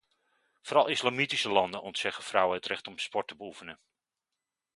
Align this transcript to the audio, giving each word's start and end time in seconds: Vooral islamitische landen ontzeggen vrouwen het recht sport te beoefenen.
Vooral 0.61 0.87
islamitische 0.87 1.49
landen 1.51 1.81
ontzeggen 1.81 2.23
vrouwen 2.23 2.55
het 2.55 2.65
recht 2.65 2.89
sport 2.95 3.27
te 3.27 3.35
beoefenen. 3.35 3.79